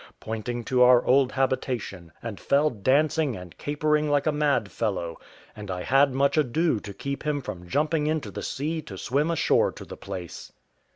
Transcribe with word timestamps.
pointing 0.19 0.63
to 0.63 0.81
our 0.81 1.05
old 1.05 1.33
habitation, 1.33 2.11
and 2.23 2.39
fell 2.39 2.71
dancing 2.71 3.35
and 3.35 3.55
capering 3.59 4.09
like 4.09 4.25
a 4.25 4.31
mad 4.31 4.71
fellow; 4.71 5.15
and 5.55 5.69
I 5.69 5.83
had 5.83 6.11
much 6.11 6.37
ado 6.37 6.79
to 6.79 6.91
keep 6.95 7.21
him 7.21 7.39
from 7.39 7.67
jumping 7.69 8.07
into 8.07 8.31
the 8.31 8.41
sea 8.41 8.81
to 8.81 8.97
swim 8.97 9.29
ashore 9.29 9.71
to 9.73 9.85
the 9.85 9.95
place. 9.97 10.51